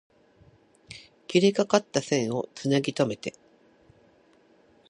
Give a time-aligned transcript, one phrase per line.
[1.27, 3.35] 切れかかった線を繋ぎとめて